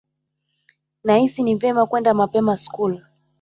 Nahisi 1.03 1.43
ni 1.43 1.55
vyema 1.55 1.85
kwenda 1.85 2.13
mapema 2.13 2.57
Skuli. 2.57 3.01